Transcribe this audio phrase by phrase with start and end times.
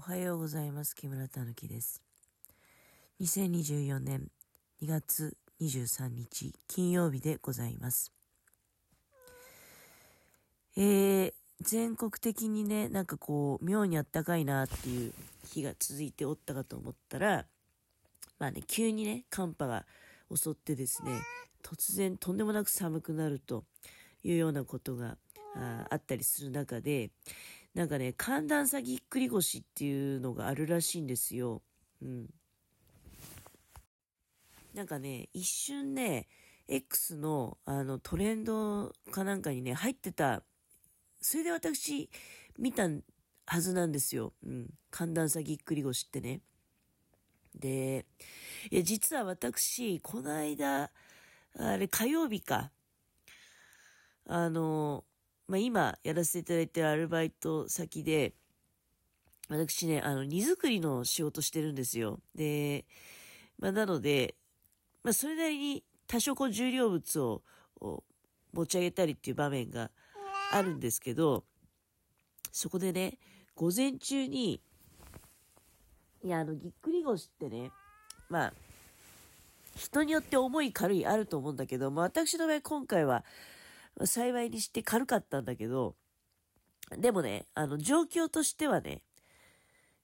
[0.00, 0.96] おはようございます。
[0.96, 2.00] 木村たぬきです。
[3.20, 4.28] 2024年
[4.82, 8.10] 2月23日金曜日でございます。
[10.74, 15.12] えー、全国的にね、なんかこう、妙にあったかいなっていう
[15.44, 17.44] 日が続いておったかと思ったら、
[18.38, 19.84] まあね、急にね、寒波が
[20.34, 21.12] 襲ってですね、
[21.62, 23.64] 突然とんでもなく寒くなると
[24.24, 25.18] いうようなことが
[25.54, 27.10] ああったりする中で、
[27.74, 31.62] なんかね、寒暖差ぎっくり腰っていうのがあるらしいんですよ。
[32.02, 32.28] うん。
[34.74, 36.28] なんかね、一瞬ね、
[36.68, 40.42] X のあのトレンドかなんかにね、入ってた。
[41.20, 42.08] それで私
[42.58, 42.88] 見た
[43.46, 44.32] はずなんですよ。
[44.44, 44.70] うん。
[44.90, 46.40] 寒暖差ぎっくり腰ってね。
[47.54, 48.06] で、
[48.70, 50.90] いや、実は私、この間、
[51.56, 52.70] あれ火曜日か。
[54.26, 55.04] あの、
[55.50, 58.34] まあ、今やらせていただいてるアルバイト先で、
[59.48, 62.20] 私ね、あの、荷造りの仕事してるんですよ。
[62.36, 62.84] で、
[63.58, 64.36] まあ、なので、
[65.02, 67.42] まあ、それなりに多少こう重量物を
[67.80, 68.04] を
[68.52, 69.90] 持ち上げたりっていう場面が
[70.52, 71.42] あるんですけど、
[72.52, 73.18] そこでね、
[73.56, 74.60] 午前中に、
[76.22, 77.72] いや、あの、ぎっくり腰ってね、
[78.28, 78.52] まあ、
[79.74, 83.24] 人によって重い軽いあると思うんだけど、まあ、私の場合今回は、
[84.06, 85.96] 幸いにして軽かったんだけど、
[86.98, 89.02] でもね、あの、状況としてはね、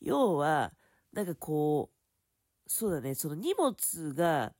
[0.00, 0.72] 要は、
[1.12, 4.52] なんかこう、そうだね、その荷物が、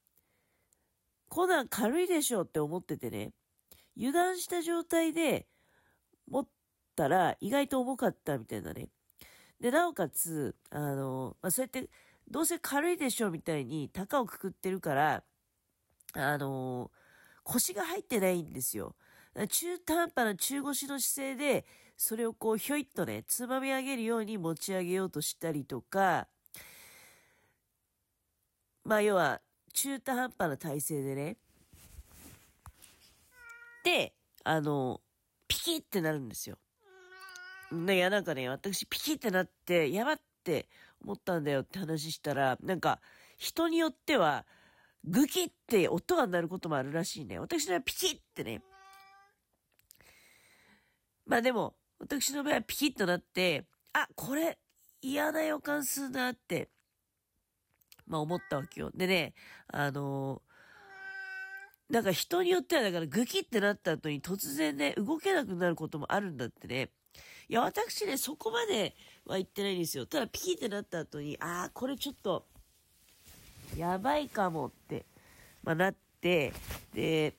[1.28, 3.32] こんなん軽いでしょって思っててね、
[3.96, 5.46] 油断した状態で
[6.28, 6.48] 持っ
[6.96, 8.88] たら意外と重かったみたいなね。
[9.60, 11.90] で、なおかつ、あの、まあ、そうやって、
[12.28, 15.24] どうせ軽いでしょみたいに高をくくってるから、
[16.12, 16.90] あの、
[17.42, 18.94] 腰が入ってないんですよ。
[19.48, 26.28] 中途半端な中腰の姿勢で、それをこうひょいっとね、つまみ上げるように持ち上げようとしたりとか、
[28.84, 29.40] まあ要は、
[29.72, 31.36] 中途半端な体勢でね、
[33.82, 34.14] で、
[34.44, 35.00] あの、
[35.48, 36.58] ピキってなるんですよ。
[37.72, 40.68] ね、いやなんかね、私ピキってなって、やばって
[41.02, 43.00] 思ったんだよって話したら、なんか、
[43.36, 44.46] 人によっては、
[45.04, 47.38] グキって音が鳴ることもあるらしいね。
[47.38, 48.62] 私はピキってね。
[51.26, 54.58] まあでも、私の場合はピキッとなって、あ、これ
[55.00, 56.68] 嫌な予感するなって、
[58.06, 58.90] まあ思ったわけよ。
[58.94, 59.34] でね、
[59.68, 60.54] あのー
[61.90, 66.88] なんか人によってはだからグキってなった後に突然ね、動けなくなることもあるんだってね。
[67.48, 68.94] いや、私ね、そこまで
[69.26, 70.06] は言ってないんですよ。
[70.06, 72.46] ただピキってなった後に、ああ、これちょっと、
[73.76, 75.04] やばいかもって、
[75.62, 76.52] まあ、なって、
[76.94, 77.34] で、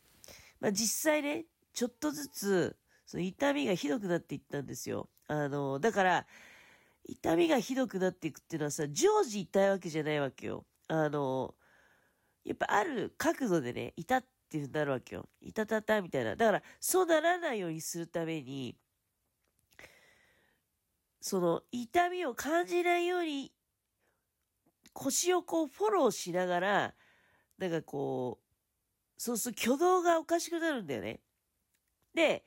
[0.60, 2.76] まあ、実際ね、ちょっとずつ、
[3.20, 5.10] 痛みがひどくなっていったんですよ。
[5.28, 6.28] あの、だから、
[7.06, 10.66] 痛みがひどくなっていくっていうのはさ、常時痛いわけじゃないわけよ。
[10.88, 11.56] あの、
[12.44, 15.30] やっぱある角度でね、痛っていう風になるわけよ。
[15.42, 16.36] 痛たたみたいな。
[16.36, 18.78] だから、そうならないようにするために、
[21.22, 23.52] その痛みを感じないように
[24.94, 26.96] 腰をこうフォローしながら、
[27.58, 28.46] なんかこう、
[29.18, 31.20] そうすると挙動がおかしくなるんだよね。
[32.14, 32.46] で、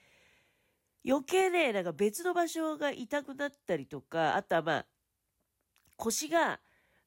[1.09, 4.87] 余計ね、なんか別の場所が痛くなったりとか、あとはまあ、
[5.97, 6.61] 腰が、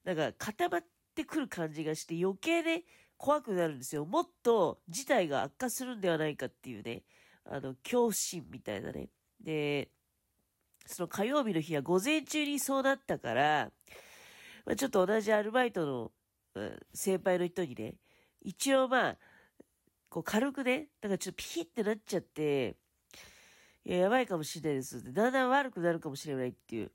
[0.04, 2.82] なんか固まってくる感じがして余計ね、
[3.16, 4.04] 怖くなるんですよ。
[4.04, 7.04] もっと事態が悪化するんではないかっていうね、
[7.44, 9.08] あの、恐怖心みたいなね。
[9.40, 9.88] で、
[10.84, 13.70] その火曜日の日は午前中にそうなったから、
[14.66, 16.12] まあ、ちょっと同じアルバイトの、
[16.54, 17.94] うん先輩の人にね、
[18.42, 19.18] 一応まあ、
[20.08, 22.76] こう軽くね、だからちょっとピキってなっちゃって、
[23.90, 25.12] や、やばいかもしれないです。
[25.12, 26.92] だんだん悪くなるかもしれないっていう。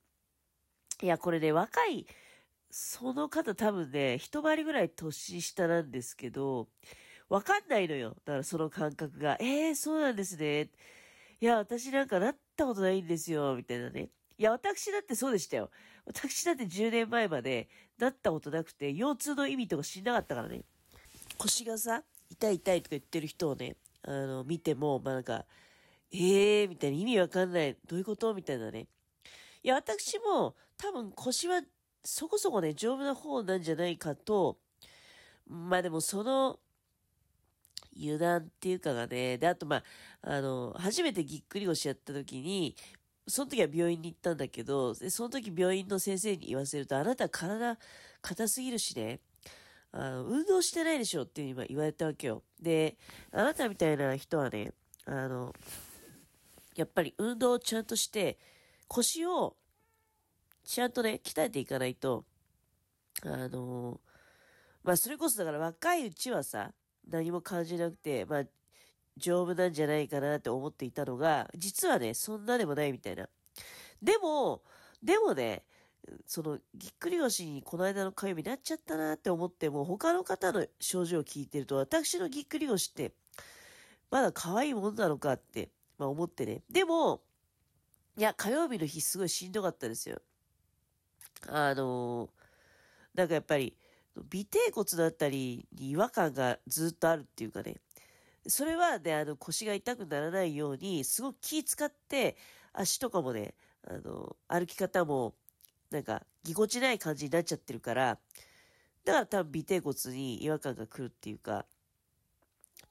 [1.02, 2.08] いや、これね、若い、
[2.72, 6.68] その方多分ね、一回りぐらい年下なんですけど、
[7.30, 8.16] わかんないのよ。
[8.26, 9.38] だからその感覚が。
[9.40, 10.70] えー、そうなんですね。
[11.40, 14.09] いや、私なんかなったことないんですよ、みたいなね。
[14.38, 15.70] いや、私だってそうでしたよ。
[16.06, 17.67] 私だって10年前まで
[17.97, 20.64] なったことなくて、腰痛の意味とか知んなかったからね。
[21.38, 25.46] 腰がさ、痛い痛いとか言ってる人をね、あの、見ても、まあなんか、
[26.12, 27.76] えー、みたいな意味わかんない。
[27.88, 28.34] どういうこと？
[28.34, 28.88] みたいなね。
[29.64, 31.62] いや、私も多分腰は
[32.04, 34.58] そこそこね、丈夫な方なんじゃないかと、
[35.46, 36.59] まあでもその、
[38.00, 39.84] 油断っていうかがね、で、あとまあ、
[40.22, 42.76] あの、初めてぎっくり腰やった時に、
[43.28, 47.78] その時は病院に行ったんだけど、でその時病院の先生に言わせると、あなた体
[48.22, 49.20] 硬すぎるしね、
[49.92, 52.44] あの、運動してないでしょっていう今言われたわけよ。
[52.62, 52.96] で、
[53.32, 54.72] あなたみたいな人はね、
[55.06, 55.54] あの、
[56.78, 58.38] やっぱり運動をちゃんとして、
[58.88, 59.58] 腰を
[60.64, 62.24] ちゃんとね、鍛えていかないと、
[63.24, 64.00] あの、
[64.84, 66.72] まあ、それこそだから若いうちはさ、
[67.09, 68.44] 何も感じなくて、まあ、
[69.18, 73.28] 丈夫なんじゃないかなって思っていたのが、実はね、そんなでもないみたいな。
[74.02, 74.62] でも、
[75.02, 75.64] でもね、
[76.28, 83.14] その、ぎっくり腰にこの間の火曜日になっちゃったなって思っても、他の方の症状を聞いてると、私のぎっくり腰って、
[84.12, 86.64] まだ可愛いもんなのかって、まあ思ってね。
[86.70, 87.22] でも、
[88.17, 90.22] いや、火曜日の日すごいしんどかったですよ。
[91.47, 92.29] あのー、
[93.17, 93.76] なんかやっぱり、
[94.17, 97.76] 尾てい骨だったりに違和感がずっとあるっていうかね。
[98.47, 102.38] それはね、あの腰が痛くならないように、すごく気使って、
[102.73, 103.53] 足とかもね、
[103.88, 105.35] あの、歩き方も、
[105.91, 108.20] なんか、ぎこちない感じになっちゃってるから、
[109.03, 111.66] だから多分尾てい骨に違和感が来るっていうか、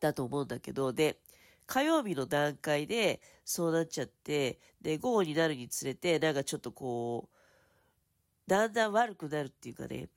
[0.01, 1.19] だと思うんだけど、で、
[1.67, 10.09] 火曜日の段階でそうなっちゃって、で、午後になるにつれて、なんかちょっとこう、だんだん悪くなるっていうかね、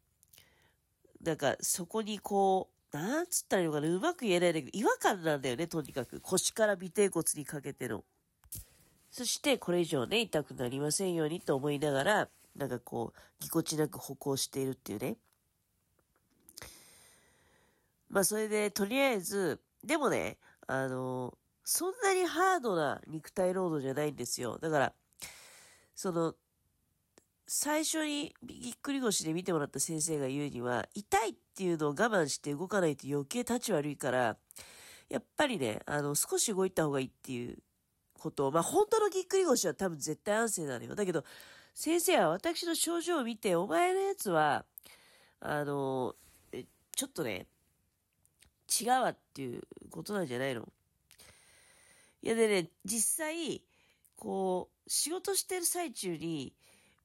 [1.24, 6.22] なんかそこにこう、なんつったらいいのかな、うまく言えないんだけど、違和感なんだよね、とにかく。
[6.22, 8.04] 腰から尾てい骨にかけての。
[9.12, 15.18] そして、これ以上ね、痛くなりませんようにと思いながら、なんかこう、ぎこちなく歩行しているっていうね。
[18.10, 20.38] まあ、それで、とりあえず、でもね、
[20.72, 24.60] あの、そんなにハードな肉体労働じゃないんですよ。
[24.60, 24.94] だから、
[25.96, 26.36] その、
[27.48, 34.38] 最初にぎっくり腰で見てもらった先生が言うには、痛いっていうのを我慢して動かないと余計立ち悪いから、
[35.10, 37.58] やっぱりね、あの、少し動いた方がいいっていう
[38.14, 40.94] ことを、まあ、本当のぎっくり腰は多分絶対安静なのよ。
[40.94, 41.24] だけど、
[41.74, 44.66] 先生は私の症状を見て、お前のやつは、
[45.40, 46.14] あの、
[46.96, 47.48] ちょっとね、
[48.82, 50.68] 違うわっていうことなんじゃないの？
[52.22, 53.62] いやでね、実際、
[54.18, 56.54] こう、仕事してる最中に、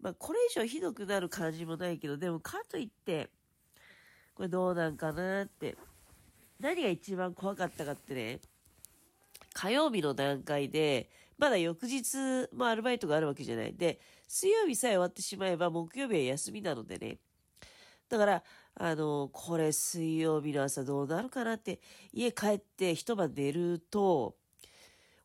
[0.00, 3.30] まあ、これ以上ひどくなる感じもないけど、でもかといって、
[4.34, 5.76] これどうなんかなって。
[6.60, 8.40] 何が一番怖かったかってね、
[9.52, 12.16] 火曜日の段階で、まだ翌日
[12.52, 13.74] もアルバイトがあるわけじゃない。
[13.74, 17.18] で、水曜日さえ終わってしまえば木曜日は休みなのでね。
[18.08, 18.42] だから、
[18.74, 21.80] あの、これ水曜日の朝どうなるかなって、
[22.12, 24.36] 家帰って一晩寝ると、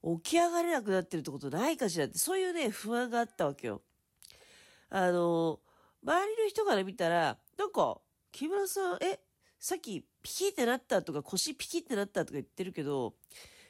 [0.03, 3.81] 起き上がれなくなってるってことないかしらって、そういうね、不安があったわけよ。
[4.89, 5.59] あの、
[6.03, 7.99] 周りの人から見たら、なんか、
[8.31, 9.19] 木村さん、え、
[9.59, 13.15] さっきピキってなったとか腰ピキってなったとか言ってるけど、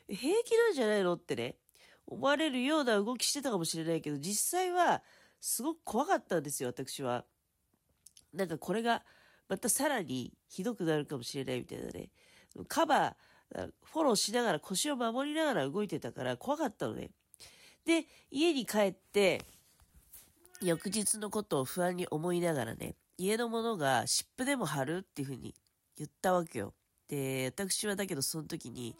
[0.07, 1.57] 平気なんじゃないのってね、
[2.05, 5.03] 思われるような動きしてたかもしれないけど、実際は
[5.39, 7.25] すごく怖かったんですよ、私は。
[8.33, 9.03] なんかこれが
[9.47, 12.09] またさらにひどくなるかもしれないみたいなね。
[12.67, 17.09] カバー、フォローしながら腰を守りながら動いてたから怖かったのね。
[17.85, 19.41] で、家に帰って、
[20.61, 25.55] 翌日のことを不安に思いながらね、家のものが湿布でも貼るっていうふうに
[25.97, 26.73] 言ったわけよ。
[27.07, 28.95] で、私はだけどその時に、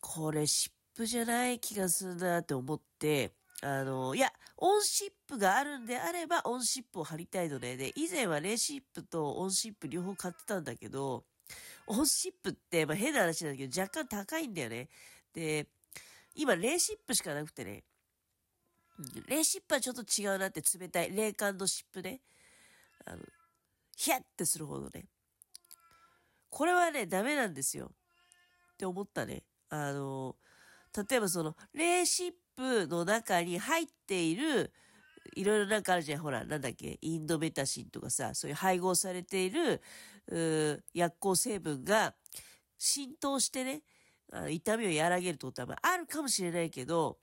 [0.00, 3.32] これ湿布じゃない気がするなって思って、
[3.62, 11.24] あの、いや、オンシップがあるんであれば、オンシップを貼りたいので、で、以前はレーシップとオンシップ両方買ってたんだけど、
[11.86, 14.88] オンシップって、まあ、変な話なんだけど、若干高いんだよね。
[15.32, 15.66] で、
[16.34, 17.84] 今、レーシップしかなくてね、
[19.26, 21.14] レーシップはちょっと違うなって冷たい。
[21.14, 22.20] 冷感の湿布ね。
[23.04, 23.22] あの、
[23.96, 25.06] ヒヤッてするほどね。
[26.48, 27.92] これはね、ダメなんですよ。
[28.72, 29.42] って思ったね。
[29.68, 30.36] あの、
[30.96, 34.72] 例えばその、レーシップの中に入っている、
[35.34, 36.20] いろいろなんかあるじゃん。
[36.20, 39.82] ほら、なんだっけ、インドメタシンとかさ、そういう配合されている、
[40.94, 42.14] 薬効成分が
[42.78, 43.82] 浸透してね、
[44.50, 47.18] 痛みを和らげるってことはあるかもしれないけど、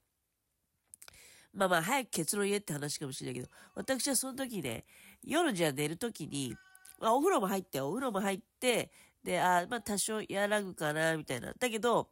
[1.52, 4.84] まあまあ、早く結論言えって話かもしれないけど、私はその時ね、
[5.22, 6.56] 夜じゃ寝る時に、
[7.00, 8.90] まあ、お風呂も入って、お風呂も入って、
[9.22, 11.52] で、あまあ、多少和らぐかな、みたいな。
[11.52, 12.10] だけど、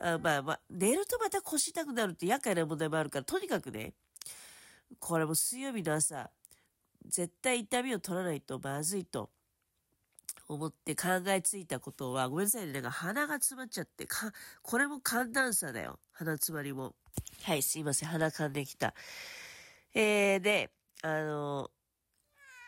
[0.00, 3.94] あまあまあ、寝るとまた腰痛くなるって厄介な問題もあるから、とにかくね、
[4.98, 6.30] これも水曜日の朝、
[7.06, 9.30] 絶対痛みを取らないとまずいと
[10.48, 15.98] 思って考えついたことは、ごめんなさいね、なんか鼻が詰まっちゃって、か、これも寒暖差だよ。
[16.12, 16.94] 鼻詰まりも。
[17.42, 18.08] はい、すいません。
[18.08, 18.94] 鼻かんできた。
[19.94, 20.70] えー、で、
[21.02, 21.70] あの、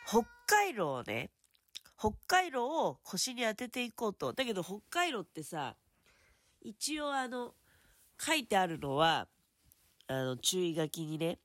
[0.07, 1.31] 北海道をね、
[1.97, 4.33] 北海道を腰に当てていこうと。
[4.33, 5.75] だけど北海道ってさ、
[6.61, 7.53] 一応あの、
[8.19, 9.27] 書いてあるのは、
[10.07, 11.39] あの、注意書きにね、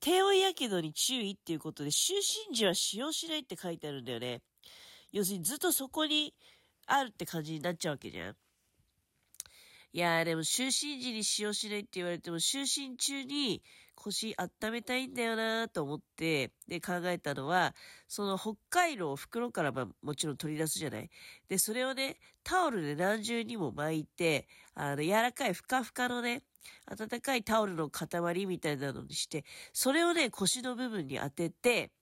[0.00, 2.14] 低温やけどに注意っていうことで、就
[2.50, 4.42] 寝時は使用しないって書いてあるんだよね。
[5.12, 6.34] 要するにずっとそこに
[6.86, 8.36] あるって感じになっちゃうわけじゃん。
[9.94, 13.62] いやーでも就寝時に使用しないって言われても、就寝中に
[14.02, 17.74] 腰温めたいんだよなと思って、で考えたのは、
[18.08, 21.10] その北海道を袋からまあもちろん取り出すじゃない。
[21.48, 26.42] で、それをね、タオルで何重にも巻いて、あの、柔らかいふかふかのね、
[26.86, 31.92] 温かいタオルの塊みたいなのにして、それをね、腰の部分に当てて、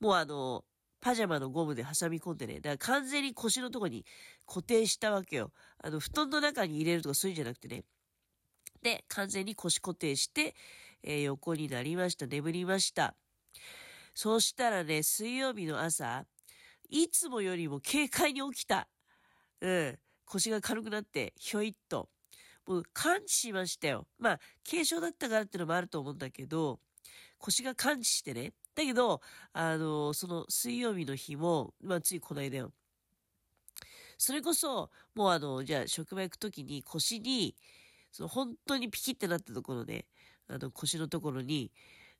[0.00, 0.64] もうあの、
[1.00, 4.04] パジャマのゴムで挟み込んでね、だから完全に腰のとこに
[4.46, 5.52] 固定したわけよ。
[5.82, 7.84] あの、布団の中に入れるとかそういうんじゃなくてね。
[8.82, 10.54] で、完全に腰固定して、
[11.02, 12.26] えー、横になりました。
[12.26, 13.14] 眠りました。
[14.14, 16.24] そしたらね、水曜日の朝、
[16.88, 18.88] いつもよりも軽快に起きた。
[19.60, 19.98] うん。
[20.24, 22.08] 腰が軽くなって、ひょいっと。
[22.66, 24.06] もう感知しましたよ。
[24.18, 26.80] まあ、軽症だったからってのもあると思うんだけど、
[27.38, 28.52] 腰が感知してね。
[28.74, 29.20] だけど、
[29.52, 32.72] あの、その水曜日の日も、まあ、ついこの間よ。
[34.18, 37.56] それこそ、もうあの、じゃあ職場行くときに腰に、
[38.12, 40.06] その本当にピキってなったところで、
[40.50, 41.70] あの腰のところに、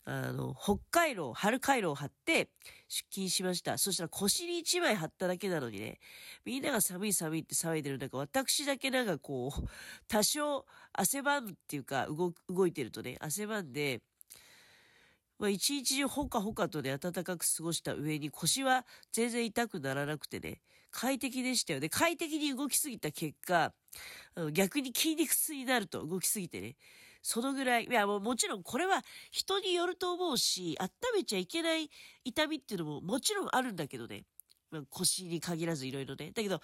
[0.05, 2.49] あの、北海道、春回路を貼って
[2.89, 3.77] 出勤しました。
[3.77, 5.99] そしたら腰に一枚貼っただけなのにね、
[6.45, 9.69] みんなが寒い寒いって騒いでる中、私だけなんかこう、
[10.09, 14.01] 多少汗ばむっていうか、動、動いてるとね、汗ばんで、
[15.39, 20.61] まあ、一日中ほかほかとね、暖かく過ごした上に腰は全然痛くならなくてね、
[20.91, 21.89] 快適でしたよね。
[21.89, 23.73] 快適に動きすぎた結果、
[24.53, 26.77] 逆に筋肉痛になると動きすぎてね。
[27.23, 31.91] そのぐらい、いやもうもちろんこれは人によると思うし、温めちゃいけない
[32.25, 34.25] 痛みっていうのももちろんあるんだけどね。
[34.71, 36.31] まあ、腰に限らずいろいろね。
[36.33, 36.61] だけど、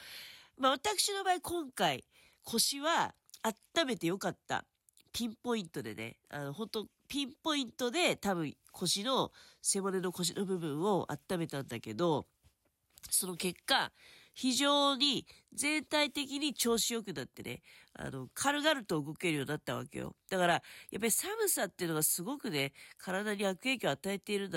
[0.58, 2.04] まあ私の場合今回、
[2.44, 4.64] 腰は温めてよかった。
[5.12, 9.32] ピンポイントでね、あの、本当ピンポイントで多分腰の、
[9.62, 12.26] 背骨の腰の部分を温めたんだけど、
[13.10, 13.92] その結果、
[14.36, 17.62] 非常に全体的に調子良くなってね、
[17.94, 20.14] あの、軽々と動けるようになったわけよ。
[20.30, 20.60] だから、や
[20.98, 24.54] っぱり寒さっていうのがすごくね、体に悪影響を与えているんだ